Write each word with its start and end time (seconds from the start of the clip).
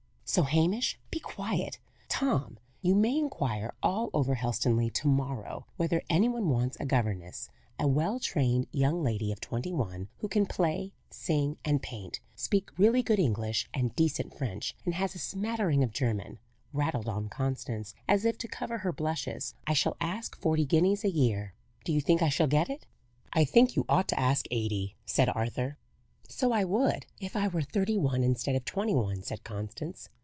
"So 0.23 0.43
Hamish 0.43 0.97
be 1.09 1.19
quiet, 1.19 1.77
Tom! 2.07 2.57
you 2.81 2.95
may 2.95 3.17
inquire 3.19 3.73
all 3.83 4.09
over 4.13 4.35
Helstonleigh 4.35 4.93
to 4.93 5.09
morrow, 5.09 5.65
whether 5.75 6.01
any 6.09 6.29
one 6.29 6.47
wants 6.47 6.77
a 6.79 6.85
governess; 6.85 7.49
a 7.77 7.85
well 7.85 8.17
trained 8.17 8.67
young 8.71 9.03
lady 9.03 9.33
of 9.33 9.41
twenty 9.41 9.73
one, 9.73 10.07
who 10.19 10.29
can 10.29 10.45
play, 10.45 10.93
sing, 11.09 11.57
and 11.65 11.81
paint, 11.81 12.21
speak 12.33 12.69
really 12.79 13.03
good 13.03 13.19
English, 13.19 13.67
and 13.73 13.93
decent 13.93 14.33
French, 14.33 14.73
and 14.85 14.93
has 14.93 15.15
a 15.15 15.19
smattering 15.19 15.83
of 15.83 15.91
German," 15.91 16.39
rattled 16.71 17.09
on 17.09 17.27
Constance, 17.27 17.93
as 18.07 18.23
if 18.23 18.37
to 18.37 18.47
cover 18.47 18.77
her 18.77 18.93
blushes. 18.93 19.53
"I 19.67 19.73
shall 19.73 19.97
ask 19.99 20.39
forty 20.39 20.63
guineas 20.63 21.03
a 21.03 21.11
year. 21.11 21.55
Do 21.83 21.91
you 21.91 21.99
think 21.99 22.21
I 22.21 22.29
shall 22.29 22.47
get 22.47 22.69
it?" 22.69 22.85
"I 23.33 23.43
think 23.43 23.75
you 23.75 23.83
ought 23.89 24.07
to 24.07 24.17
ask 24.19 24.45
eighty," 24.49 24.95
said 25.05 25.27
Arthur. 25.27 25.77
"So 26.29 26.53
I 26.53 26.63
would, 26.63 27.05
if 27.19 27.35
I 27.35 27.49
were 27.49 27.61
thirty 27.63 27.97
one 27.97 28.23
instead 28.23 28.55
of 28.55 28.63
twenty 28.63 28.95
one," 28.95 29.23
said 29.23 29.43
Constance. 29.43 30.07